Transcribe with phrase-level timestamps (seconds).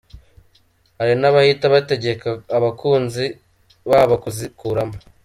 [0.97, 3.25] Hari n’abahita bategeka abakunzi
[3.89, 4.97] babo kuzikuramo.